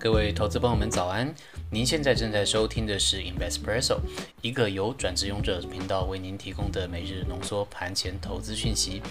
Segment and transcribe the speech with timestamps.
[0.00, 1.30] 各位投资朋友们，早安！
[1.70, 3.98] 您现在正在收听的是 Investpresso，
[4.40, 9.02] 一个由转职勇者频道为您提供的每日浓缩盘前投资讯息。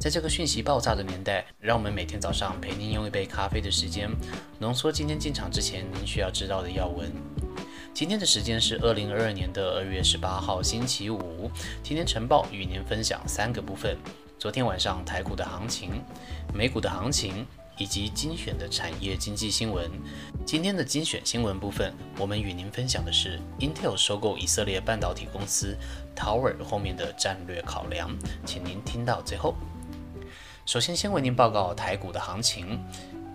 [0.00, 4.10] 在这个讯息爆炸的年代，让我们每天早上陪您用一杯咖啡的时间，
[4.58, 7.08] 浓缩今天进场之前您需要知道的要闻。
[7.94, 11.48] 今天的时间是二零二二年的二月十八号，星期五。
[11.84, 13.96] 今天晨报与您分享三个部分：
[14.40, 16.02] 昨天晚上台股的行情、
[16.52, 17.46] 美股的行情。
[17.82, 19.90] 以及精选的产业经济新闻。
[20.46, 25.76] 今天的精选新闻部分，我们与您分享的是 Intel 收购以色列半导体公司
[26.14, 29.56] Tower 后面的战略考量，请您听到最后。
[30.64, 32.78] 首先，先为您报告台股的行情。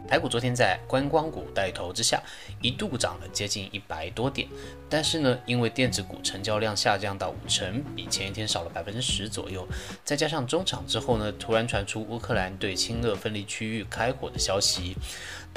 [0.07, 2.21] 台股昨天在观光股带头之下，
[2.61, 4.47] 一度涨了接近一百多点，
[4.89, 9.67] 但是呢，因为电子股成交量下降到五成，比前一天少了百分之十左右，
[10.05, 14.95] 再加上中场之后呢，突然传出乌克兰对亲俄分离区域开火的消息。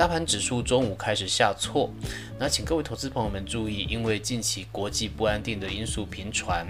[0.01, 1.93] 大盘指数中午开始下挫，
[2.39, 6.67] 那请各位投资朋友们注意，因为近期国际不安定的因素频传，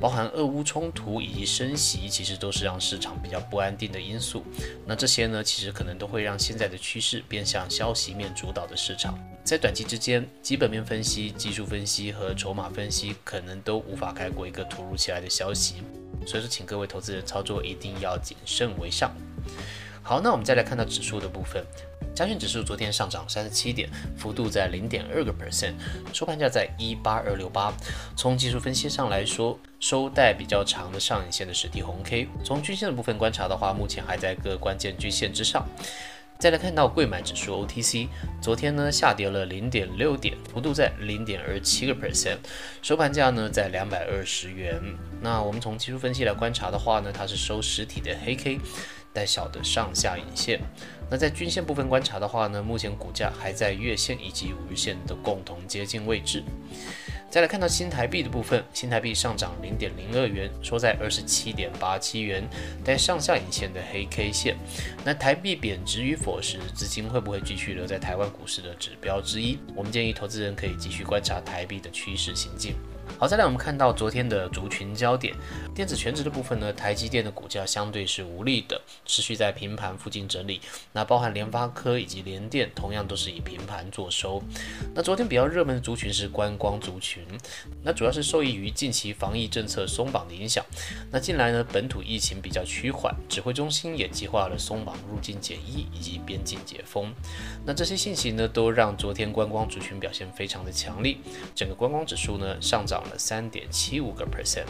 [0.00, 4.42] 包含俄乌冲突以及升息，其实都是让市场比较不安定的因素。
[4.84, 9.16] 那这些呢，其实可能都会让现在的趋势变向消息面主导的市场。
[9.44, 15.76] 在短期之间，基本面分析、技术分析和筹码分析可能都无法盖过一个突如其来的消息，
[16.26, 19.14] 所以说，请各位投资人操作一定要谨慎为上。
[20.02, 21.64] 好，那我们再来看到指数的部分。
[22.14, 25.72] 加权指数昨天上涨三十七点，幅度在零点二个 percent，
[26.12, 27.72] 收盘价在一八二六八。
[28.14, 32.28] 从技术分析上来说，收带比较长的上影线的实体红 K。
[32.44, 35.66] 从均线的部分观察的话，目前还在各关键均线之上。
[36.38, 38.08] 再来看到贵买指数 OTC，
[38.42, 42.36] 昨天呢下跌了零点六点，幅度在零点二七个 percent，
[42.82, 44.78] 收盘价呢在两百二十元。
[45.22, 48.60] 那我们从技术分析来观察的话呢，它是收实体的黑 K。
[49.14, 50.58] 带小的上下影线，
[51.12, 56.42] 那在均线部分观察的话呢，目前股价还在月线以及五日线的共同接近位置。
[57.28, 62.42] 再来看到新台币的部分，新台币上涨零点零二元，收在二十七点八七元，
[62.82, 64.56] 带上下影线的黑 K 线。
[65.04, 69.58] 那台币贬值与否是资金会不会继续留在台湾股市的指标之一？
[69.76, 72.74] 我们建议投资人可以继续观察台币的趋势行进。
[73.18, 75.32] 好，再来我们看到昨天的族群焦点，
[75.72, 80.60] 电子全值的部分呢，台积电的股价相对是无力的，持续在平盘附近整理。
[80.92, 84.42] 那包含联发科以及联电，同样都是以平盘做收。
[84.92, 87.22] 那昨天比较热门的族群是观光族群，
[87.84, 90.64] 那主要是受益于近期防疫政策松绑的影响。
[91.12, 97.14] 那近来呢，本土疫情比较趋缓，指挥中心也计划了松绑入境检疫以及边境解封。
[97.64, 101.18] 那这些信息呢，都让昨天观光族群表现非常的强力，
[101.54, 103.01] 整个观光指数呢上涨。
[103.08, 104.66] 了三点七五个 percent。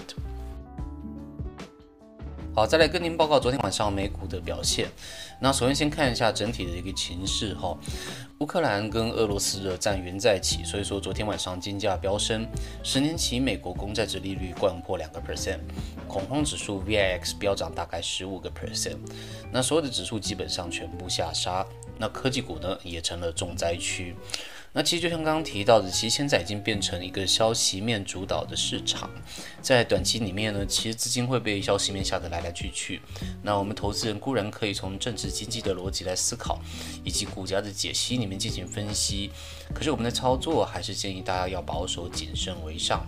[2.54, 4.86] 好，再来跟您报告昨天晚上美股的表现。
[5.40, 7.74] 那首先先看一下整体的一个情势哈。
[8.40, 12.46] 乌克兰跟俄罗斯的战云再起，所以说昨天晚上金价飙升，
[12.82, 15.60] 十年期美国公债值利率贯破两个 percent，
[16.06, 18.98] 恐慌指数 VIX 飙涨大概十五个 percent。
[19.50, 21.64] 那所有的指数基本上全部下杀，
[21.96, 24.14] 那科技股呢也成了重灾区。
[24.74, 29.10] 那其实就像刚刚提到的，其实现在已经变成一个消息面主导的市场，
[29.60, 33.02] 在短期里面呢，其实资金会被消息面吓得来来去去。
[33.42, 36.58] 那我们投资人固然可以从政治经济的逻辑来思考，
[37.04, 39.30] 以及股价的解析里面进行分析，
[39.74, 43.04] 可是我们的操作还是建议大家要保守谨慎为上。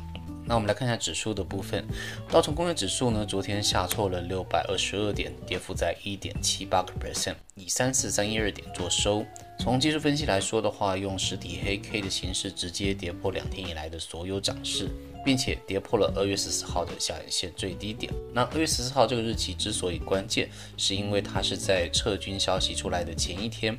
[0.47, 1.83] 那我们来看一下指数的部分，
[2.29, 9.25] 道琼工业指数呢，昨天下挫了六百二十二点，跌幅在一点七八个 percent，以三四三一二点做收。
[9.59, 14.89] 从技术分析来说的话，用实体黑 K 的形式直接跌破两天以来的所有涨势，
[15.25, 18.13] 并且跌破了二月十四号的下影线最低点。
[18.33, 23.79] 那二月十四号这个日期之所以关键，是因为它是在撤军消息出来的前一天，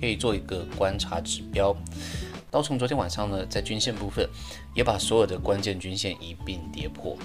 [0.00, 1.76] 可以做一个观察指标。
[2.50, 4.26] 道琼昨天晚上呢，在均线部分
[4.74, 7.18] 也把所有的关键均线一并跌破。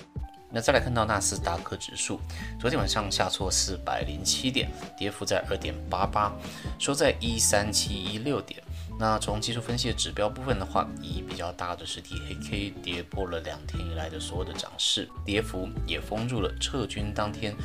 [0.54, 2.20] 那再来看到纳斯达克指数，
[2.60, 6.34] 昨天晚上下挫四百零七点，跌幅在二点八八，
[6.78, 8.62] 收在一三七一六点。
[9.00, 17.56] 那从技术分析的指标部分的话，以比较大的实体黑 K 跌破了两天以来的所有的涨势，跌幅也封住了撤军当天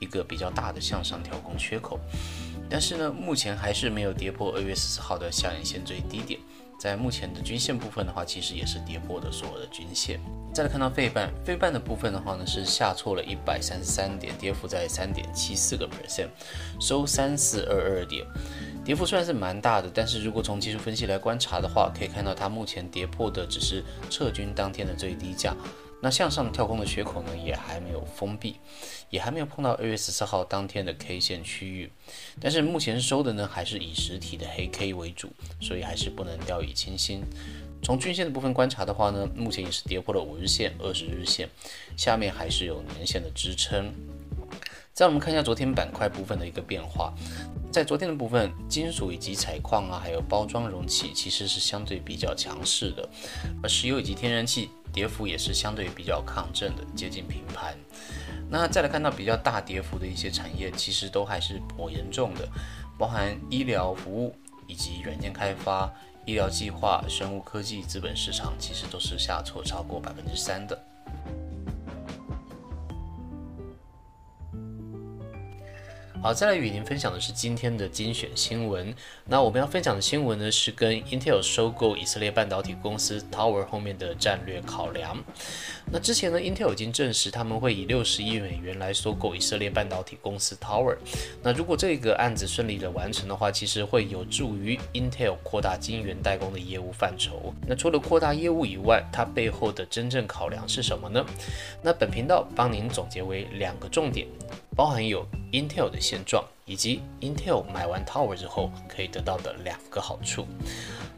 [0.00, 1.98] 一个比较大的向上调控缺口。
[2.68, 6.40] 但是呢，目前还是没有跌破二月十四号的下影线最低点。
[6.82, 10.18] 在目前的均线部分的话，其实也是跌破的所有的均线。
[10.52, 16.26] 再来看到费半，费半的部分的话呢，是下挫了一百三十三点，跌幅在三点七四个 percent，
[16.80, 18.26] 收三四二二点。
[18.84, 25.54] 跌幅虽然是蛮大的，但是如果从技术分析来观察的话，可以看到它目前跌破的只是撤军当天的最低价，
[26.02, 28.56] 那向上跳空的缺口呢，也还没有封闭，
[29.08, 31.88] 也还没有碰到二月十四号当天的 K 线区域。
[32.40, 37.22] 但是目前收的呢，还是以实体的黑 K 为主，所以还是不能掉以轻心。
[37.84, 41.48] 从均线的部分观察的话呢，目前也是跌破了五日线、二十日线，
[41.96, 43.94] 下面还是有年线的支撑。
[44.94, 47.14] 再我们看一下昨天板块部分的一个变化，
[47.72, 53.08] 在昨天的部分，金属以及采矿啊，还有包装容器其实是相对比较强势的，
[53.62, 57.74] 而石油以及天然气跌幅也是相对比较抗震的，接近平盘。
[58.50, 62.46] 那再来看到比较大跌幅的一些产业，其实都还是颇严重的，
[62.98, 64.36] 包含医疗服务
[64.66, 65.90] 以及软件开发、
[66.26, 70.78] 医疗计划、生物科技、资本市场，其实都是下挫超过百分之三的。
[76.22, 78.94] 好，再来与您分享的是今天的精选新闻。
[79.26, 85.20] 那我们要分享的新闻呢，是跟 Intel 收购以色列半导体公司 Tower 后面的战略考量。
[85.90, 90.96] 那之前呢，Intel 已经证实他们会以六十亿美元来收购以色列半导体公司 Tower。
[91.42, 97.52] 那如果这个案子顺利的完成的话，其实会有助于 Intel 扩大晶圆代工的业务范畴。
[97.66, 101.26] 那除了扩大业务以外，它背后的真正考量是什么呢？
[101.82, 104.28] 那本频道帮您总结为两个重点。
[104.74, 110.46] 包含有 Intel 的现状，以及 Intel 买完 Tower 之后可以得到的两个好处。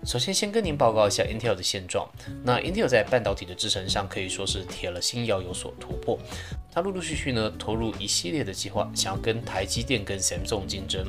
[0.04, 2.06] 首先，先跟您报告一下 Intel 的现状。
[2.42, 6.18] 那 Intel 在半导体的制程上可以说是铁了心要有所突破。
[6.70, 11.06] 它陆陆续续呢投入一系列的计划，想要跟台积电、跟 Samsung 竞争。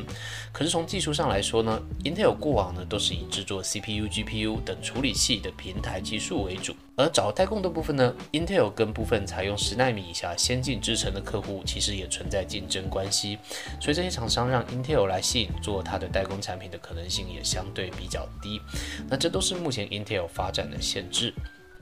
[0.54, 6.74] 可是从技术上来说呢，Intel 过往呢都是以制作 CPU、GPU 等处理器的平台技术为主。
[6.96, 13.38] 而找代工的部分呢，Intel 跟部分采用十纳米以下先进制程的客户其实也存在竞争关系系。
[13.80, 18.60] 所以这些厂商让 Intel 来吸引做它的代工产品的可能性也相对比较低。
[19.10, 21.34] 那这都是目前 Intel 发展的限制。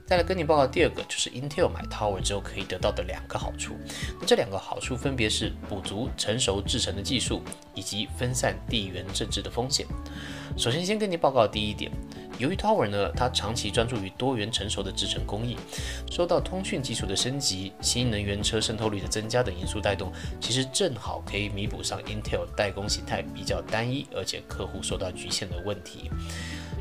[0.06, 3.74] 再来跟你报告第二个，就是 Intel 买 Tower 之后可以得到的两个好处。
[4.20, 7.40] 那这两个好处分别是补足成熟制程的技术，
[7.74, 9.86] 以及分散地缘政治的风险。
[10.58, 11.90] 首先，先跟你报告第一点，
[12.38, 15.56] 由于 Tower 呢，它长期专注于多元成熟的制程工艺，
[16.10, 26.10] 受到通讯技术的升级、新能源车渗透率的增加等因素带动，其实正好可以弥补上 Intel 代工形态比较单一，而且客户受到局限的问题。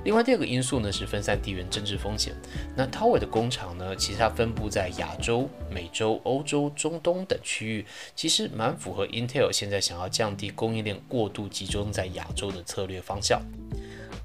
[0.06, 2.36] 另外第二个因素呢是分散地缘政治风险。
[2.76, 13.42] 那 Tower 的工厂呢，其实它分布在亚洲、美洲、欧洲、中东等区域，其实蛮符合 Intel 现在想要降低供应链过度集中在亚洲的策略方向。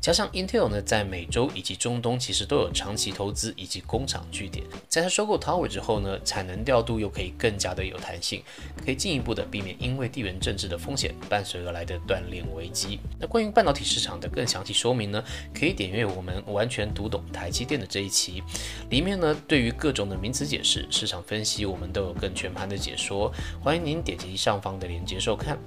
[0.00, 8.42] 加上 Intel 呢，在美洲以及中东其实都有长期投资以及工厂据点，在它收购 Tower 之后呢，产能调度又可以更加的有弹性，
[8.84, 13.00] 可以进一步的避免因为地缘政治的风险伴随而来的断链危机。
[13.18, 15.22] 那关于半导体市场的更详细说明呢，
[15.52, 18.42] 可以点阅我们完全读懂台积电的这一期，
[18.90, 25.58] 里面呢对于各种的名词解释、市场分析，我们都有更全盘的解说，欢迎您点击上方的链接收看。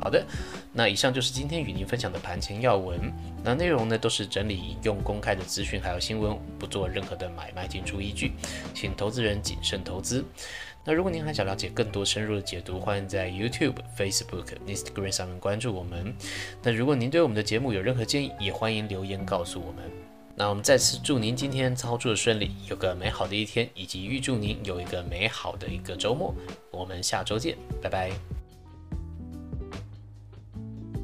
[0.00, 0.24] 好的，
[0.72, 3.12] 那以上就是今天与您分享的盘前要闻。
[3.42, 8.32] 那内容呢都是整理引用公开的资讯还有新闻，不做任何的买卖进出依据，
[8.74, 10.24] 请投资人谨慎投资。
[10.84, 16.14] 那如果您还想了解更多深入的解读，欢迎在 YouTube、Facebook、Instagram 上面关注我们。
[16.62, 19.84] 那如果您对我们的节目有任何建议，也欢迎留言告诉我们。
[20.34, 26.32] 那我们再次祝您今天操作顺利，有个美好的一天，以及预祝您有一个美好的一个周末。
[26.70, 28.37] 我们下周见，拜拜。